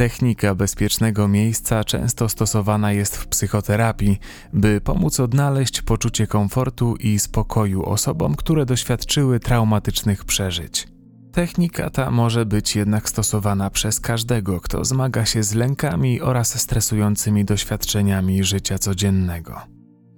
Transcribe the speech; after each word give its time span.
Technika 0.00 0.54
bezpiecznego 0.54 1.28
miejsca 1.28 1.84
często 1.84 2.28
stosowana 2.28 2.92
jest 2.92 3.16
w 3.16 3.26
psychoterapii, 3.26 4.18
by 4.52 4.80
pomóc 4.80 5.20
odnaleźć 5.20 5.82
poczucie 5.82 6.26
komfortu 6.26 6.96
i 6.96 7.18
spokoju 7.18 7.82
osobom, 7.82 8.34
które 8.34 8.66
doświadczyły 8.66 9.40
traumatycznych 9.40 10.24
przeżyć. 10.24 10.88
Technika 11.32 11.90
ta 11.90 12.10
może 12.10 12.46
być 12.46 12.76
jednak 12.76 13.08
stosowana 13.08 13.70
przez 13.70 14.00
każdego, 14.00 14.60
kto 14.60 14.84
zmaga 14.84 15.26
się 15.26 15.42
z 15.42 15.54
lękami 15.54 16.20
oraz 16.20 16.60
stresującymi 16.60 17.44
doświadczeniami 17.44 18.44
życia 18.44 18.78
codziennego. 18.78 19.60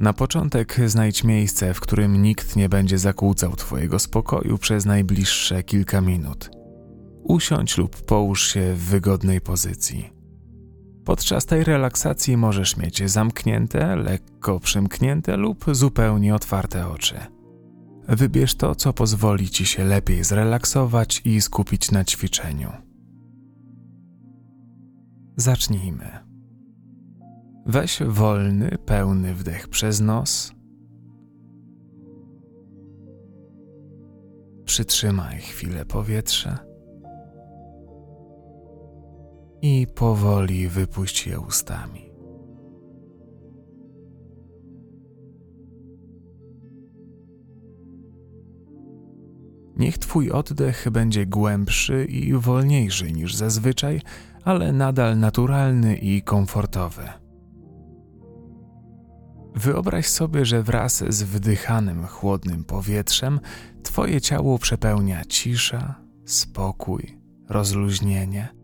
Na 0.01 0.13
początek 0.13 0.77
znajdź 0.87 1.25
miejsce, 1.25 1.75
w 1.75 1.81
którym 1.81 2.23
nikt 2.23 2.57
nie 2.57 2.69
będzie 2.69 2.99
zakłócał 2.99 3.57
Twojego 3.57 3.99
spokoju 3.99 4.59
przez 4.59 4.85
najbliższe 4.85 5.63
kilka 5.63 6.01
minut. 6.01 6.62
Usiądź 7.23 7.79
lub 7.79 8.03
połóż 8.03 8.49
się 8.49 8.75
w 8.75 8.79
wygodnej 8.79 9.41
pozycji. 9.41 10.13
Podczas 11.05 11.47
tej 11.47 11.65
relaksacji 11.65 12.37
możesz 12.37 12.77
mieć 12.77 13.11
zamknięte, 13.11 13.97
lekko 13.97 14.61
przymknięte 14.61 15.37
lub 15.37 15.65
zupełnie 15.73 16.35
otwarte 16.35 16.89
oczy. 16.89 17.15
Wybierz 18.09 18.55
to, 18.55 18.75
co 18.75 18.93
pozwoli 18.93 19.49
ci 19.49 19.67
się 19.67 19.85
lepiej 19.85 20.25
zrelaksować 20.25 21.23
i 21.25 21.41
skupić 21.41 21.91
na 21.91 22.05
ćwiczeniu. 22.05 22.73
Zacznijmy. 25.37 26.07
Weź 27.67 28.03
wolny, 28.03 28.79
pełny 28.87 29.35
wdech 29.35 29.69
przez 29.69 30.01
nos. 30.01 30.53
Przytrzymaj 34.65 35.39
chwilę 35.41 35.85
powietrze 35.85 36.72
i 39.63 39.87
powoli 39.95 40.69
wypuść 40.69 41.27
je 41.27 41.41
ustami. 41.41 42.13
Niech 49.77 49.99
Twój 49.99 50.31
oddech 50.31 50.91
będzie 50.91 51.27
głębszy 51.27 52.05
i 52.05 52.33
wolniejszy 52.33 53.13
niż 53.13 53.35
zazwyczaj, 53.35 54.01
ale 54.45 54.73
nadal 54.73 55.19
naturalny 55.19 55.97
i 55.97 56.23
komfortowy. 56.23 57.03
Wyobraź 59.55 60.07
sobie, 60.07 60.45
że 60.45 60.63
wraz 60.63 61.05
z 61.09 61.23
wdychanym 61.23 62.07
chłodnym 62.07 62.65
powietrzem 62.65 63.41
Twoje 63.83 64.21
ciało 64.21 64.59
przepełnia 64.59 65.25
cisza, 65.25 65.95
spokój, 66.25 67.19
rozluźnienie, 67.49 68.62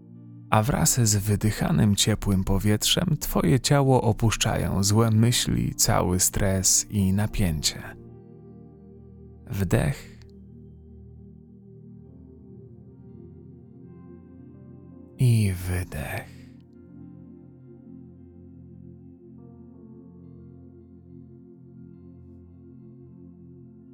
a 0.51 0.63
wraz 0.63 1.01
z 1.01 1.17
wydychanym 1.17 1.97
ciepłym 1.97 2.45
powietrzem 2.45 3.17
Twoje 3.21 3.61
ciało 3.61 4.03
opuszczają 4.03 4.85
złe 4.85 5.11
myśli, 5.11 5.75
cały 5.75 6.21
stres 6.21 6.87
i 6.91 7.13
napięcie. 7.13 7.83
Wdech 9.51 10.19
i 15.19 15.53
wydech. 15.69 16.39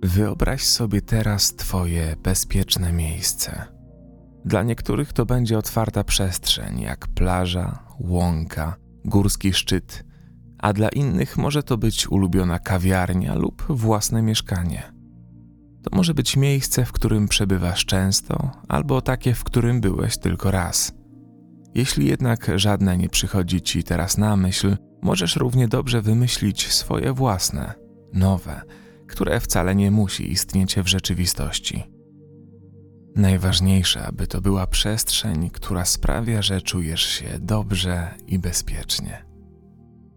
Wyobraź 0.02 0.62
sobie 0.62 1.02
teraz 1.02 1.54
Twoje 1.54 2.16
bezpieczne 2.22 2.92
miejsce. 2.92 3.73
Dla 4.44 4.62
niektórych 4.62 5.12
to 5.12 5.26
będzie 5.26 5.58
otwarta 5.58 6.04
przestrzeń, 6.04 6.80
jak 6.80 7.08
plaża, 7.08 7.78
łąka, 8.00 8.76
górski 9.04 9.52
szczyt, 9.52 10.04
a 10.58 10.72
dla 10.72 10.88
innych 10.88 11.36
może 11.36 11.62
to 11.62 11.78
być 11.78 12.08
ulubiona 12.08 12.58
kawiarnia 12.58 13.34
lub 13.34 13.64
własne 13.68 14.22
mieszkanie. 14.22 14.82
To 15.82 15.96
może 15.96 16.14
być 16.14 16.36
miejsce, 16.36 16.84
w 16.84 16.92
którym 16.92 17.28
przebywasz 17.28 17.84
często, 17.84 18.50
albo 18.68 19.00
takie, 19.00 19.34
w 19.34 19.44
którym 19.44 19.80
byłeś 19.80 20.18
tylko 20.18 20.50
raz. 20.50 20.92
Jeśli 21.74 22.06
jednak 22.06 22.50
żadne 22.56 22.98
nie 22.98 23.08
przychodzi 23.08 23.62
ci 23.62 23.84
teraz 23.84 24.18
na 24.18 24.36
myśl, 24.36 24.76
możesz 25.02 25.36
równie 25.36 25.68
dobrze 25.68 26.02
wymyślić 26.02 26.72
swoje 26.72 27.12
własne, 27.12 27.74
nowe, 28.12 28.62
które 29.06 29.40
wcale 29.40 29.74
nie 29.74 29.90
musi 29.90 30.32
istnieć 30.32 30.76
w 30.76 30.86
rzeczywistości. 30.86 31.93
Najważniejsze, 33.16 34.06
aby 34.06 34.26
to 34.26 34.40
była 34.40 34.66
przestrzeń, 34.66 35.50
która 35.50 35.84
sprawia, 35.84 36.42
że 36.42 36.60
czujesz 36.60 37.02
się 37.02 37.38
dobrze 37.40 38.14
i 38.26 38.38
bezpiecznie. 38.38 39.24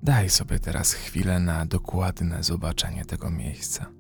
Daj 0.04 0.30
sobie 0.30 0.60
teraz 0.60 0.94
chwilę 0.94 1.40
na 1.40 1.66
dokładne 1.66 2.44
zobaczenie 2.44 3.06
tego 3.06 3.30
miejsca. 3.30 3.97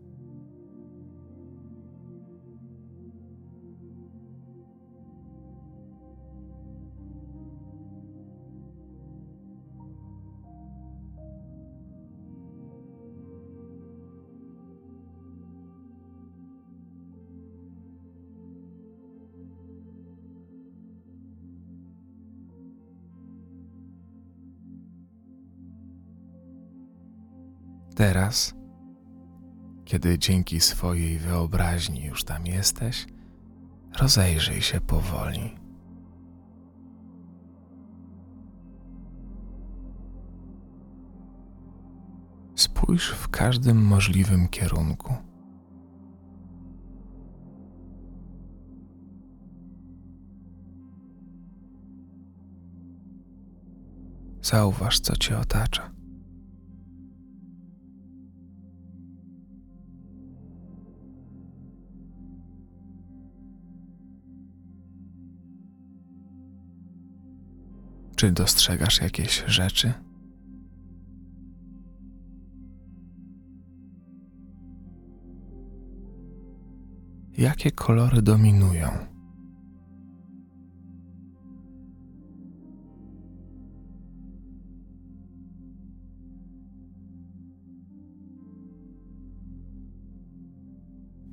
Teraz, 27.98 28.56
kiedy 29.86 30.20
dzięki 30.20 30.60
swojej 30.60 31.18
wyobraźni 31.18 32.06
już 32.06 32.24
tam 32.24 32.46
jesteś, 32.46 33.08
rozejrzyj 34.00 34.62
się 34.62 34.82
powoli. 34.82 35.56
Spójrz 42.56 43.12
w 43.12 43.30
każdym 43.30 43.86
możliwym 43.86 44.48
kierunku. 44.48 45.14
Zauważ, 54.42 55.00
co 55.00 55.16
cię 55.16 55.38
otacza. 55.40 55.97
Czy 68.18 68.32
dostrzegasz 68.32 69.02
jakieś 69.02 69.44
rzeczy? 69.48 69.94
Jakie 77.38 77.72
kolory 77.72 78.22
dominują? 78.22 78.90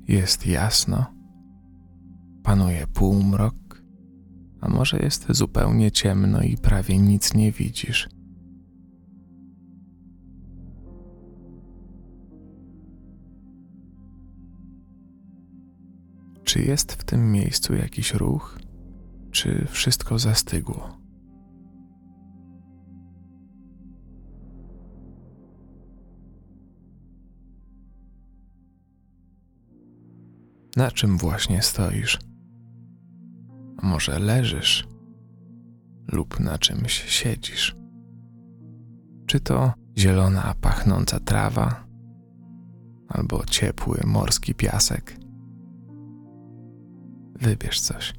Jest 0.07 0.47
jasno, 0.47 1.05
panuje 2.43 2.87
półmrok, 2.87 3.64
a 4.65 4.69
może 4.69 4.97
jest 4.97 5.25
zupełnie 5.29 5.91
ciemno 5.91 6.41
i 6.41 6.57
prawie 6.57 6.97
nic 6.97 7.33
nie 7.33 7.51
widzisz. 7.51 8.09
Czy 16.43 16.61
jest 16.61 16.93
w 16.93 17.03
tym 17.03 17.31
miejscu 17.31 17.75
jakiś 17.75 18.13
ruch, 18.13 18.59
czy 19.31 19.67
wszystko 19.69 20.19
zastygło? 20.19 20.97
Na 30.75 30.91
czym 30.91 31.17
właśnie 31.17 31.61
stoisz? 31.61 32.19
Może 33.83 34.19
leżysz 34.19 34.87
lub 36.11 36.39
na 36.39 36.57
czymś 36.57 37.03
siedzisz. 37.03 37.75
Czy 39.25 39.39
to 39.39 39.73
zielona, 39.97 40.55
pachnąca 40.61 41.19
trawa, 41.19 41.85
albo 43.07 43.45
ciepły 43.45 44.01
morski 44.05 44.55
piasek? 44.55 45.17
Wybierz 47.39 47.81
coś. 47.81 48.13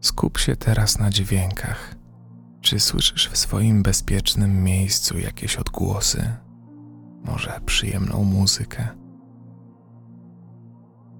Skup 0.00 0.38
się 0.38 0.56
teraz 0.56 0.98
na 0.98 1.10
dźwiękach. 1.10 1.94
Czy 2.60 2.80
słyszysz 2.80 3.28
w 3.28 3.36
swoim 3.36 3.82
bezpiecznym 3.82 4.64
miejscu 4.64 5.18
jakieś 5.18 5.56
odgłosy, 5.56 6.36
może 7.24 7.60
przyjemną 7.66 8.24
muzykę? 8.24 8.88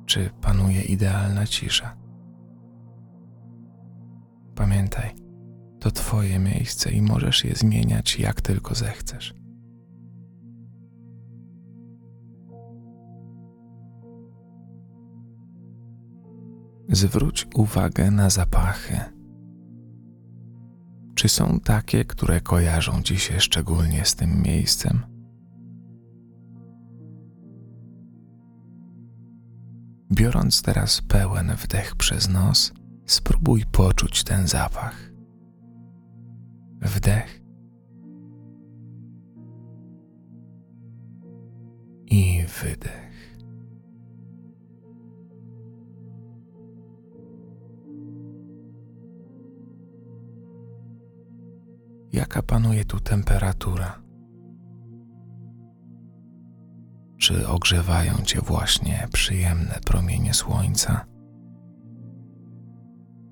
Czy 0.07 0.31
panuje 0.41 0.83
idealna 0.83 1.47
cisza? 1.47 1.97
Pamiętaj, 4.55 5.15
to 5.81 5.91
Twoje 5.91 6.39
miejsce 6.39 6.91
i 6.93 7.03
możesz 7.03 7.45
je 7.45 7.55
zmieniać 7.55 8.19
jak 8.19 8.41
tylko 8.41 8.75
zechcesz. 8.75 9.35
Zwróć 16.89 17.47
uwagę 17.55 18.11
na 18.11 18.31
zapachy. 18.31 19.01
Czy 21.15 21.29
są 21.29 21.61
takie, 21.61 22.05
które 22.05 22.41
kojarzą 22.41 23.03
ci 23.03 23.19
się 23.19 23.41
szczególnie 23.41 24.05
z 24.05 24.15
tym 24.15 24.43
miejscem? 24.43 25.03
Biorąc 30.13 30.63
teraz 30.63 31.01
pełen 31.01 31.57
wdech 31.57 31.97
przez 31.97 32.29
nos, 32.29 32.73
spróbuj 33.07 33.65
poczuć 33.73 34.25
ten 34.25 34.49
zapach. 34.49 35.13
Wdech 36.81 37.43
i 42.07 42.45
wydech. 42.63 43.13
jaka 52.13 52.43
panuje 52.43 52.85
tu 52.85 53.01
temperatura. 53.01 54.02
Czy 57.23 57.49
ogrzewają 57.49 58.13
cię 58.25 58.41
właśnie 58.41 59.09
przyjemne 59.13 59.81
promienie 59.85 60.35
słońca? 60.35 61.07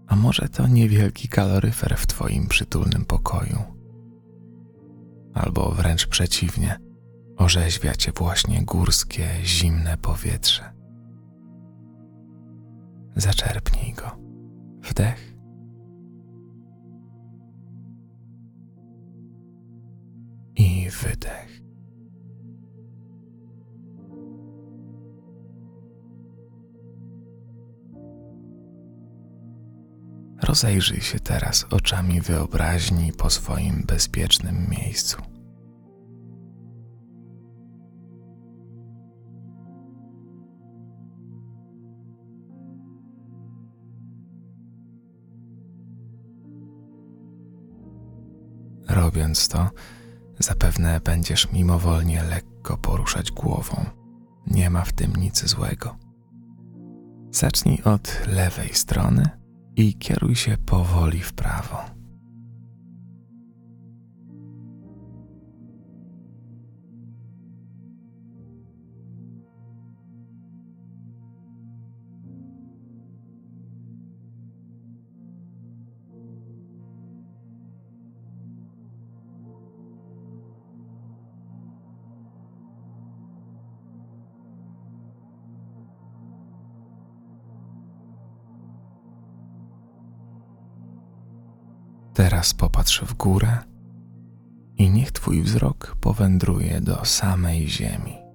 A 0.07 0.17
może 0.17 0.49
to 0.49 0.67
niewielki 0.67 1.29
kaloryfer 1.29 1.97
w 1.97 2.07
twoim 2.07 2.49
przytulnym 2.49 3.05
pokoju? 3.05 3.59
Albo 5.35 5.71
wręcz 5.71 6.07
przeciwnie, 6.07 6.79
orzeźwia 7.37 7.95
cię 7.95 8.13
właśnie 8.13 8.65
górskie, 8.65 9.29
zimne 9.45 9.97
powietrze. 9.97 10.73
Zaczerpnij 13.17 13.93
go. 13.93 14.11
Wdech 14.83 15.35
i 20.57 20.91
wydech. 20.91 21.60
Rozejrzyj 30.51 31.01
się 31.01 31.21
teraz 31.21 31.67
oczami 31.71 32.21
wyobraźni 32.21 33.13
po 33.13 33.31
swoim 33.31 33.85
bezpiecznym 33.87 34.67
miejscu. 34.71 35.23
Robiąc 48.89 49.49
to, 49.49 49.71
Zapewne 50.39 51.01
będziesz 51.01 51.53
mimowolnie 51.53 52.23
lekko 52.23 52.79
poruszać 52.79 53.33
głową. 53.33 53.85
Nie 54.47 54.71
ma 54.71 54.85
w 54.85 54.93
tym 54.93 55.17
nic 55.17 55.45
złego. 55.45 55.97
Zacznij 57.31 57.83
od 57.83 58.27
lewej 58.27 58.75
strony 58.75 59.40
i 59.77 59.95
kieruj 59.95 60.35
się 60.35 60.57
powoli 60.67 61.21
w 61.21 61.33
prawo. 61.33 62.00
Teraz 92.31 92.55
popatrz 92.55 93.01
w 93.01 93.15
górę 93.15 93.59
i 94.77 94.91
niech 94.91 95.13
Twój 95.13 95.43
wzrok 95.43 95.97
powędruje 96.01 96.81
do 96.81 97.05
samej 97.05 97.69
ziemi. 97.69 98.30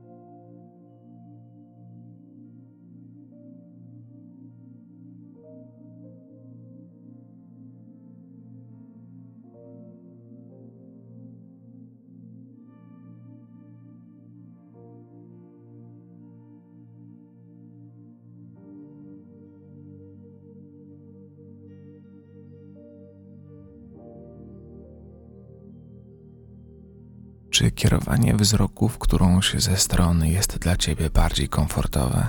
Czy 27.56 27.72
kierowanie 27.72 28.36
wzroku 28.36 28.90
w 28.90 28.98
którąś 28.98 29.54
ze 29.54 29.78
stron 29.78 30.26
jest 30.26 30.58
dla 30.58 30.78
ciebie 30.78 31.10
bardziej 31.10 31.50
komfortowe? 31.50 32.28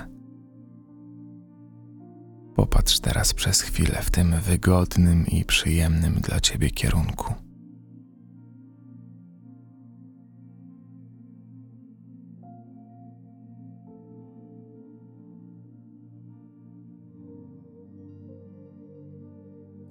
Popatrz 2.55 2.99
teraz 2.99 3.33
przez 3.33 3.61
chwilę 3.61 4.01
w 4.01 4.11
tym 4.11 4.41
wygodnym 4.41 5.27
i 5.27 5.45
przyjemnym 5.45 6.13
dla 6.13 6.39
ciebie 6.39 6.71
kierunku. 6.71 7.33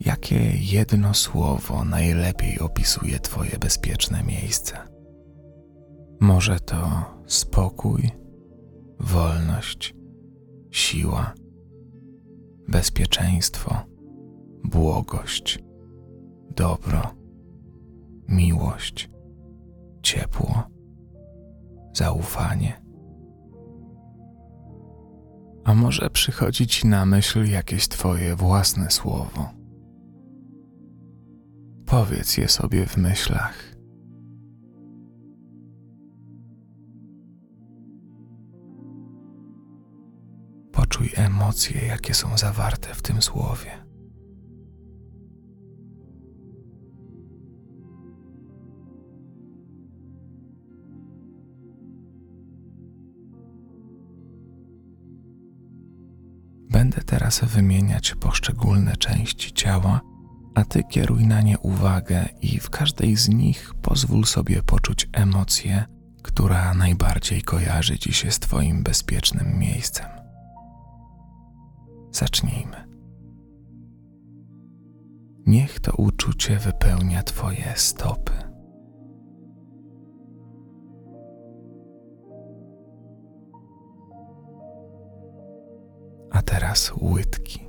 Jakie 0.00 0.52
jedno 0.57 1.14
słowo 1.14 1.85
najlepiej 1.85 2.59
opisuje 2.59 3.21
Twoje 3.21 3.59
bezpieczne 3.59 4.23
miejsce? 4.23 4.96
Może 6.20 6.61
to 6.61 7.04
spokój, 7.26 8.11
wolność, 9.00 9.94
siła, 10.70 11.35
bezpieczeństwo, 12.68 13.76
błogość, 14.64 15.58
dobro, 16.56 17.14
miłość, 18.28 19.11
ciepło, 20.02 20.62
zaufanie. 21.92 22.82
A 25.64 25.75
może 25.75 26.11
przychodzi 26.11 26.66
ci 26.66 26.87
na 26.87 27.06
myśl 27.06 27.50
jakieś 27.50 27.88
Twoje 27.88 28.37
własne 28.37 28.90
słowo? 28.90 29.50
Powiedz 31.87 32.37
je 32.37 32.49
sobie 32.49 32.87
w 32.87 32.96
myślach 32.96 33.65
Poczuj 40.97 41.12
emocje, 41.17 41.87
jakie 41.87 42.15
są 42.15 42.38
zawarte 42.38 42.95
w 42.95 43.03
tym 43.03 43.23
słowie. 43.23 43.71
Będę 56.71 57.03
teraz 57.03 57.45
wymieniać 57.45 58.15
poszczególne 58.15 58.97
części 58.97 59.53
ciała, 59.53 60.00
a 60.55 60.65
ty 60.65 60.83
kieruj 60.85 61.26
na 61.26 61.41
nie 61.41 61.59
uwagę 61.59 62.29
i 62.41 62.61
w 62.61 62.71
każdej 62.71 63.17
z 63.17 63.29
nich 63.29 63.73
pozwól 63.83 64.25
sobie 64.25 64.62
poczuć 64.62 65.09
emocję, 65.12 65.85
która 66.23 66.75
najbardziej 66.75 67.43
kojarzy 67.43 67.99
ci 67.99 68.12
się 68.12 68.31
z 68.31 68.38
Twoim 68.38 68.83
bezpiecznym 68.83 69.59
miejscem. 69.59 70.25
Zacznijmy. 72.16 72.88
Niech 75.46 75.80
to 75.80 75.92
uczucie 75.96 76.56
wypełnia 76.56 77.23
Twoje 77.23 77.73
stopy. 77.76 78.32
A 86.30 86.42
teraz 86.42 86.92
łydki. 87.00 87.65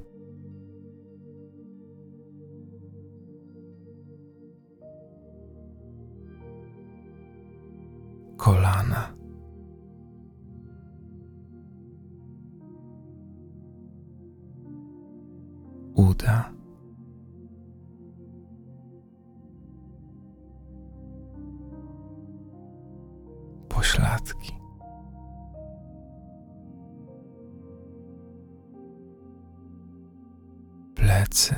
Plecy. 31.18 31.56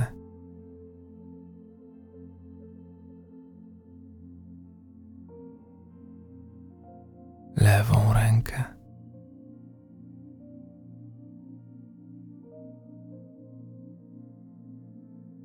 Lewą 7.56 8.12
rękę. 8.12 8.64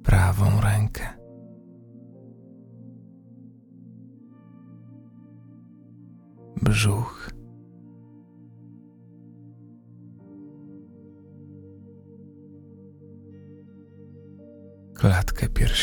Prawą 0.04 0.62
rękę. 0.62 1.26
brzuch. 6.62 7.25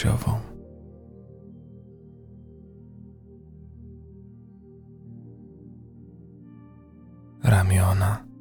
Piersiową. 0.03 0.41
Ramiona. 7.45 8.32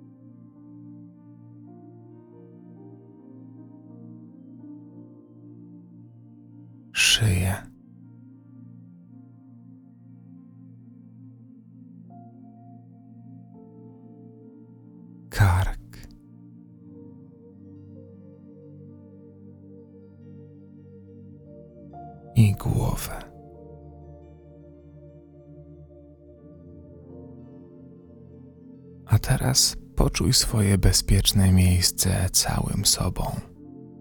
Teraz 29.41 29.77
poczuj 29.95 30.33
swoje 30.33 30.77
bezpieczne 30.77 31.51
miejsce 31.51 32.29
całym 32.31 32.85
sobą, 32.85 33.23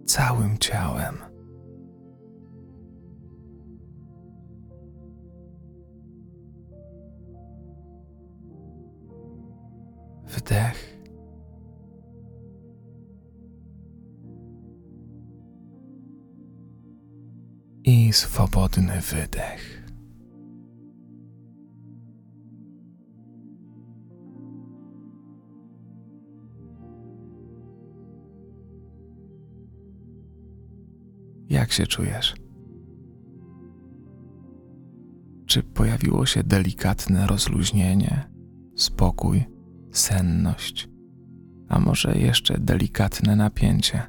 całym 0.06 0.58
ciałem. 0.58 1.18
Wdech 10.28 11.00
i 17.84 18.12
swobodny 18.12 19.00
wydech. 19.00 19.89
Jak 31.70 31.74
się 31.76 31.86
czujesz? 31.86 32.34
Czy 35.46 35.62
pojawiło 35.62 36.26
się 36.26 36.44
delikatne 36.44 37.26
rozluźnienie, 37.26 38.30
spokój, 38.76 39.44
senność, 39.92 40.88
a 41.68 41.80
może 41.80 42.18
jeszcze 42.18 42.58
delikatne 42.58 43.36
napięcie? 43.36 44.02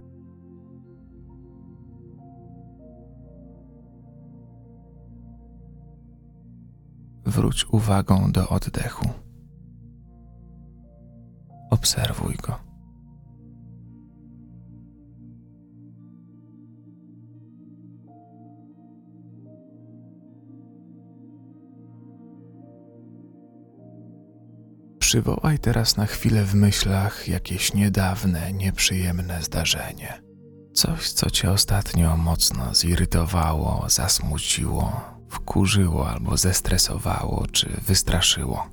wróć 7.26 7.66
uwagą 7.72 8.32
do 8.32 8.50
oddechu. 8.50 9.06
Obserwuj 11.70 12.36
go. 12.36 12.71
Przywołaj 25.12 25.60
teraz 25.60 25.98
na 25.98 26.06
chwilę 26.06 26.44
w 26.44 26.56
myślach 26.56 27.28
jakieś 27.28 27.74
niedawne, 27.74 28.54
nieprzyjemne 28.54 29.42
zdarzenie. 29.42 30.22
Coś, 30.74 31.12
co 31.12 31.30
cię 31.30 31.52
ostatnio 31.52 32.18
mocno 32.18 32.76
zirytowało, 32.76 33.86
zasmuciło, 33.90 35.02
wkurzyło 35.30 36.10
albo 36.10 36.38
zestresowało 36.38 37.48
czy 37.52 37.70
wystraszyło. 37.88 38.70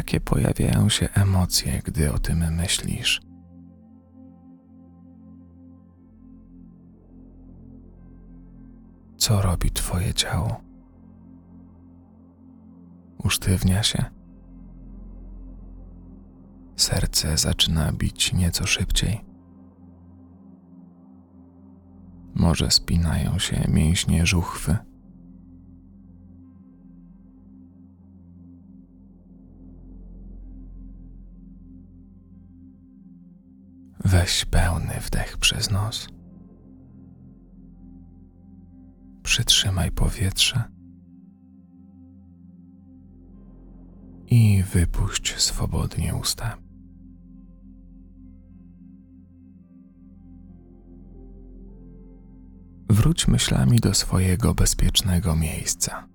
Jakie 0.00 0.20
pojawiają 0.20 0.88
się 0.88 1.08
emocje, 1.14 1.82
gdy 1.84 2.12
o 2.12 2.18
tym 2.18 2.54
myślisz. 2.54 3.20
Co 9.16 9.42
robi 9.42 9.70
Twoje 9.70 10.14
ciało? 10.14 10.60
Usztywnia 13.24 13.82
się. 13.82 14.04
Serce 16.76 17.36
zaczyna 17.36 17.92
bić 17.92 18.32
nieco 18.32 18.66
szybciej. 18.66 19.24
Może 22.34 22.70
spinają 22.70 23.38
się 23.38 23.64
mięśnie 23.68 24.26
żuchwy. 24.26 24.89
Przytrzymaj 39.30 39.90
powietrze 39.90 40.64
i 44.26 44.62
wypuść 44.62 45.34
swobodnie 45.40 46.14
usta. 46.14 46.56
Wróć 52.88 53.28
myślami 53.28 53.78
do 53.78 53.94
swojego 53.94 54.54
bezpiecznego 54.54 55.36
miejsca. 55.36 56.08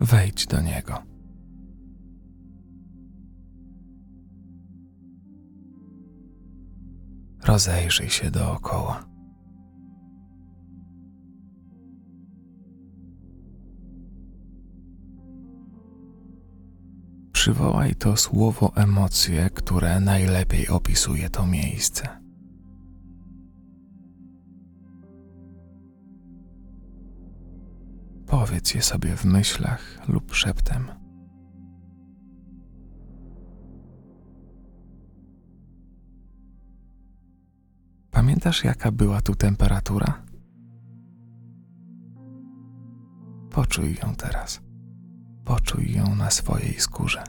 Wejdź 0.00 0.46
do 0.46 0.60
niego. 0.60 1.02
Rozejrzyj 7.44 8.10
się 8.10 8.30
dookoła. 8.30 9.11
Przywołaj 17.42 17.94
to 17.94 18.16
słowo 18.16 18.72
emocje, 18.76 19.50
które 19.50 20.00
najlepiej 20.00 20.68
opisuje 20.68 21.30
to 21.30 21.46
miejsce. 21.46 22.08
Powiedz 28.26 28.74
je 28.74 28.82
sobie 28.82 29.16
w 29.16 29.24
myślach 29.24 30.08
lub 30.08 30.34
szeptem. 30.34 30.88
Pamiętasz, 38.10 38.64
jaka 38.64 38.92
była 38.92 39.20
tu 39.20 39.34
temperatura? 39.34 40.22
Poczuj 43.50 43.94
ją 44.02 44.14
teraz. 44.14 44.71
Poczuj 45.44 45.92
ją 45.92 46.14
na 46.14 46.30
swojej 46.30 46.80
skórze. 46.80 47.24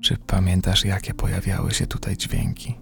Czy 0.00 0.16
pamiętasz, 0.16 0.84
jakie 0.84 1.14
pojawiały 1.14 1.70
się 1.70 1.86
tutaj 1.86 2.16
dźwięki? 2.16 2.74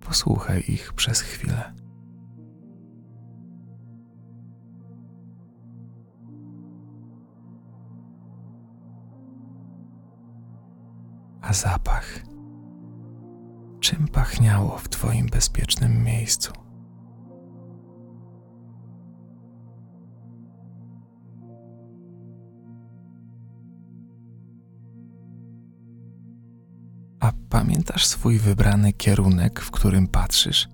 Posłuchaj 0.00 0.64
ich 0.68 0.92
przez 0.92 1.20
chwilę. 1.20 1.74
A 11.40 11.52
zapach? 11.52 12.31
Czym 13.82 14.08
pachniało 14.08 14.78
w 14.78 14.88
Twoim 14.88 15.26
bezpiecznym 15.26 16.04
miejscu? 16.04 16.52
A 27.20 27.32
pamiętasz 27.48 28.06
swój 28.06 28.38
wybrany 28.38 28.92
kierunek, 28.92 29.60
w 29.60 29.70
którym 29.70 30.08
patrzysz? 30.08 30.68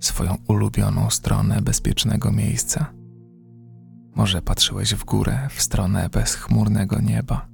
Swoją 0.00 0.36
ulubioną 0.48 1.10
stronę 1.10 1.62
bezpiecznego 1.62 2.32
miejsca? 2.32 2.92
Może 4.14 4.42
patrzyłeś 4.42 4.94
w 4.94 5.04
górę, 5.04 5.48
w 5.50 5.62
stronę 5.62 6.08
bezchmurnego 6.08 7.00
nieba, 7.00 7.48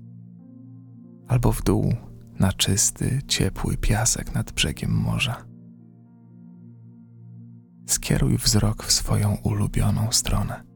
albo 1.29 1.53
w 1.53 1.63
dół, 1.63 1.95
na 2.39 2.53
czysty, 2.53 3.23
ciepły 3.29 3.77
piasek 3.77 4.35
nad 4.35 4.53
brzegiem 4.53 4.91
morza. 4.91 5.45
Skieruj 7.87 8.39
wzrok 8.39 8.85
w 8.85 8.93
swoją 8.93 9.35
ulubioną 9.43 10.13
stronę. 10.13 10.69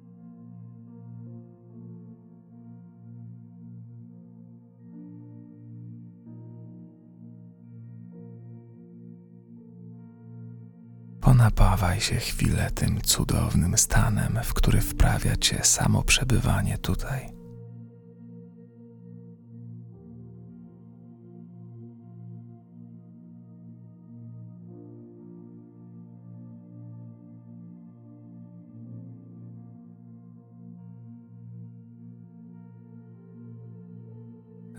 Ponapawaj 11.20 12.00
się 12.00 12.16
chwilę 12.16 12.70
tym 12.74 13.00
cudownym 13.00 13.78
stanem, 13.78 14.38
w 14.44 14.54
który 14.54 14.80
wprawia 14.80 15.36
cię 15.36 15.64
samo 15.64 16.02
przebywanie 16.02 16.78
tutaj. 16.78 17.31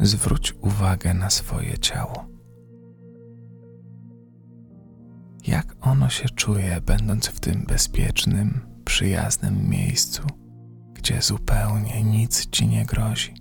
Zwróć 0.04 0.54
uwagę 0.62 1.14
na 1.14 1.30
swoje 1.30 1.78
ciało. 1.78 2.26
Jak 5.48 5.76
ono 5.82 6.10
się 6.10 6.30
czuje, 6.30 6.82
będąc 6.82 7.28
w 7.28 7.40
tym 7.40 7.66
bezpiecznym, 7.68 8.62
przyjaznym 8.86 9.70
miejscu, 9.70 10.24
gdzie 10.94 11.22
zupełnie 11.22 12.04
nic 12.04 12.50
ci 12.50 12.68
nie 12.68 12.86
grozi. 12.86 13.34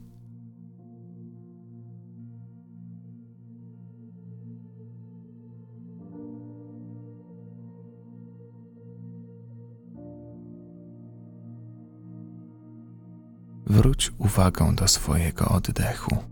Wróć 13.66 14.12
uwagę 14.18 14.74
do 14.74 14.88
swojego 14.88 15.48
oddechu. 15.48 16.31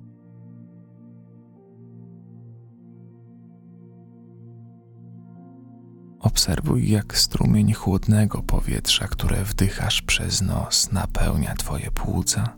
Obserwuj, 6.51 6.91
jak 6.91 7.19
strumień 7.19 7.73
chłodnego 7.73 8.43
powietrza, 8.43 9.09
które 9.09 9.45
wdychasz 9.45 10.03
przez 10.03 10.43
nos, 10.43 10.93
napełnia 10.93 11.55
Twoje 11.55 11.91
płuca. 11.91 12.57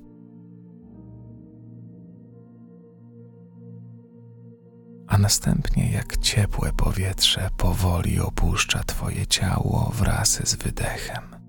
A 5.07 5.18
następnie, 5.18 5.92
jak 5.92 6.16
ciepłe 6.16 6.72
powietrze 6.72 7.50
powoli 7.57 8.20
opuszcza 8.20 8.85
Twoje 8.85 9.26
ciało 9.26 9.92
wraz 9.94 10.48
z 10.48 10.55
wydechem. 10.55 11.41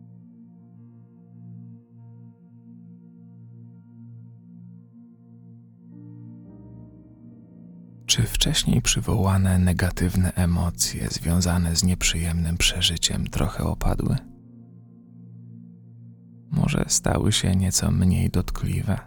Czy 8.13 8.23
wcześniej 8.23 8.81
przywołane 8.81 9.59
negatywne 9.59 10.33
emocje 10.33 11.07
związane 11.07 11.75
z 11.75 11.83
nieprzyjemnym 11.83 12.57
przeżyciem 12.57 13.27
trochę 13.27 13.63
opadły? 13.63 14.17
Może 16.51 16.85
stały 16.87 17.31
się 17.31 17.55
nieco 17.55 17.91
mniej 17.91 18.29
dotkliwe? 18.29 18.99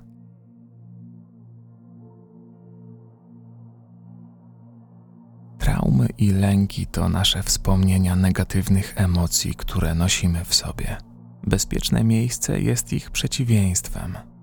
Traumy 5.59 6.09
i 6.19 6.31
lęki 6.31 6.87
to 6.87 7.09
nasze 7.09 7.42
wspomnienia 7.42 8.16
negatywnych 8.16 8.95
emocji, 8.97 9.55
które 9.55 9.95
nosimy 9.95 10.45
w 10.45 10.55
sobie. 10.55 10.97
Bezpieczne 11.42 12.05
miejsce 12.05 12.61
jest 12.61 12.92
ich 12.92 13.11
przeciwieństwem. 13.11 14.36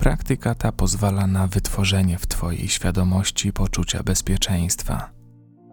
Praktyka 0.00 0.54
ta 0.54 0.72
pozwala 0.72 1.26
na 1.26 1.46
wytworzenie 1.46 2.18
w 2.18 2.26
Twojej 2.26 2.68
świadomości 2.68 3.52
poczucia 3.52 4.02
bezpieczeństwa. 4.02 5.10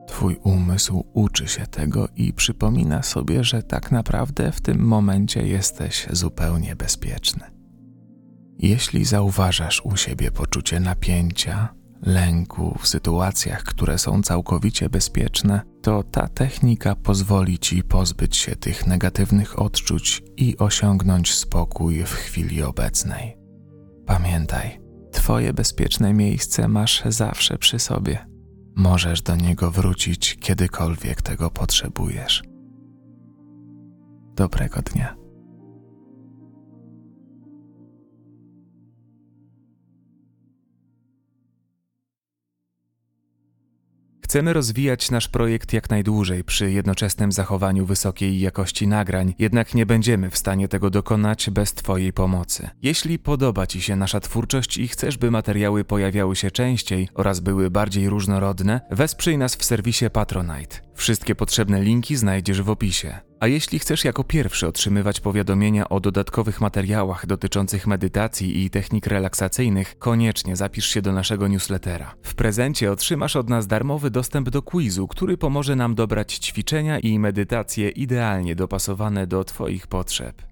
Twój 0.08 0.36
umysł 0.44 1.06
uczy 1.14 1.48
się 1.48 1.68
tego 1.68 2.08
i 2.16 2.34
przypomina 2.34 3.04
sobie, 3.04 3.44
że 3.44 3.64
tak 3.64 3.92
naprawdę 3.92 4.52
w 4.52 4.62
tym 4.62 4.86
momencie 4.86 5.48
jesteś 5.48 6.08
zupełnie 6.12 6.76
bezpieczny. 6.76 7.46
Jeśli 8.58 9.06
zauważasz 9.06 9.82
u 9.86 9.98
siebie 9.98 10.32
poczucie 10.32 10.80
napięcia, 10.80 11.74
lęku 12.02 12.78
w 12.82 12.88
sytuacjach, 12.88 13.64
które 13.64 13.98
są 13.98 14.22
całkowicie 14.22 14.90
bezpieczne, 14.90 15.62
to 15.82 16.04
ta 16.04 16.28
technika 16.28 16.96
pozwoli 16.96 17.60
ci 17.60 17.84
pozbyć 17.84 18.38
się 18.38 18.56
tych 18.56 18.88
negatywnych 18.88 19.60
odczuć 19.60 20.24
i 20.38 20.58
osiągnąć 20.58 21.34
spokój 21.34 22.04
w 22.04 22.12
chwili 22.12 22.64
obecnej. 22.64 23.37
Pamiętaj, 24.08 24.80
Twoje 25.12 25.54
bezpieczne 25.54 26.14
miejsce 26.14 26.68
masz 26.68 27.04
zawsze 27.06 27.58
przy 27.58 27.80
sobie. 27.80 28.28
Możesz 28.76 29.22
do 29.22 29.36
niego 29.36 29.72
wrócić, 29.72 30.38
kiedykolwiek 30.40 31.22
tego 31.22 31.50
potrzebujesz. 31.50 32.44
Dobrego 34.36 34.82
dnia. 34.82 35.16
Chcemy 44.28 44.54
rozwijać 44.54 45.12
nasz 45.12 45.28
projekt 45.28 45.74
jak 45.74 45.90
najdłużej 45.90 46.44
przy 46.44 46.72
jednoczesnym 46.72 47.32
zachowaniu 47.32 47.86
wysokiej 47.86 48.40
jakości 48.40 48.88
nagrań, 48.88 49.34
jednak 49.40 49.76
nie 49.76 49.86
będziemy 49.86 50.30
w 50.30 50.38
stanie 50.38 50.68
tego 50.68 50.90
dokonać 50.90 51.50
bez 51.50 51.74
Twojej 51.74 52.14
pomocy. 52.14 52.70
Jeśli 52.82 53.20
podoba 53.20 53.68
Ci 53.68 53.82
się 53.82 53.96
nasza 53.96 54.20
twórczość 54.20 54.78
i 54.78 54.88
chcesz, 54.88 55.18
by 55.18 55.32
materiały 55.32 55.84
pojawiały 55.84 56.36
się 56.36 56.52
częściej 56.52 57.10
oraz 57.14 57.40
były 57.40 57.72
bardziej 57.72 58.10
różnorodne, 58.10 58.82
wesprzyj 58.92 59.38
nas 59.38 59.56
w 59.56 59.66
serwisie 59.66 60.06
Patronite. 60.10 60.87
Wszystkie 60.98 61.36
potrzebne 61.36 61.82
linki 61.82 62.16
znajdziesz 62.16 62.62
w 62.62 62.70
opisie. 62.70 63.20
A 63.40 63.48
jeśli 63.48 63.80
chcesz 63.80 64.06
jako 64.06 64.24
pierwszy 64.24 64.68
otrzymywać 64.68 65.20
powiadomienia 65.20 65.90
o 65.90 66.00
dodatkowych 66.00 66.62
materiałach 66.62 67.26
dotyczących 67.26 67.88
medytacji 67.88 68.64
i 68.64 68.70
technik 68.70 69.08
relaksacyjnych, 69.08 70.00
koniecznie 70.00 70.56
zapisz 70.56 70.88
się 70.88 71.02
do 71.02 71.12
naszego 71.12 71.48
newslettera. 71.48 72.16
W 72.24 72.36
prezencie 72.36 72.92
otrzymasz 72.92 73.36
od 73.36 73.50
nas 73.50 73.68
darmowy 73.68 74.12
dostęp 74.12 74.50
do 74.50 74.62
quizu, 74.62 75.08
który 75.08 75.38
pomoże 75.38 75.76
nam 75.76 75.96
dobrać 75.96 76.34
ćwiczenia 76.34 77.00
i 77.00 77.20
medytacje 77.20 77.90
idealnie 77.90 78.56
dopasowane 78.56 79.28
do 79.28 79.44
Twoich 79.44 79.88
potrzeb. 79.88 80.47